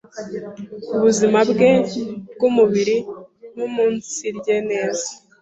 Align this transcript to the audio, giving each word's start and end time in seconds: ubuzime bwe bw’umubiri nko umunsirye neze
ubuzime 0.95 1.41
bwe 1.51 1.71
bw’umubiri 2.33 2.95
nko 3.53 3.61
umunsirye 3.67 4.55
neze 4.69 5.09